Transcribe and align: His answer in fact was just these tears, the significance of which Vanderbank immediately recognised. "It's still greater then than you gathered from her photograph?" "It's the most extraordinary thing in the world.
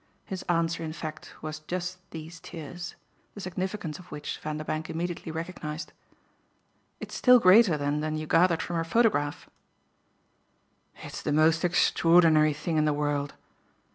His 0.25 0.41
answer 0.49 0.83
in 0.83 0.93
fact 0.93 1.31
was 1.43 1.59
just 1.59 1.99
these 2.09 2.39
tears, 2.39 2.95
the 3.35 3.39
significance 3.39 3.99
of 3.99 4.11
which 4.11 4.39
Vanderbank 4.41 4.89
immediately 4.89 5.31
recognised. 5.31 5.93
"It's 6.99 7.13
still 7.13 7.37
greater 7.37 7.77
then 7.77 7.99
than 7.99 8.15
you 8.15 8.25
gathered 8.25 8.63
from 8.63 8.77
her 8.77 8.83
photograph?" 8.83 9.47
"It's 11.03 11.21
the 11.21 11.31
most 11.31 11.63
extraordinary 11.63 12.51
thing 12.53 12.77
in 12.77 12.85
the 12.85 12.93
world. 12.97 13.35